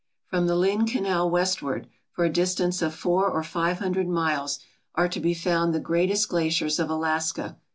[0.25, 4.57] From the Lynn Canal westward, for a distance of four or five hundred miles,
[4.95, 7.59] are to be found the greatest glaciers of Alaska.